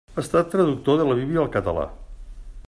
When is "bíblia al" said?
1.21-1.53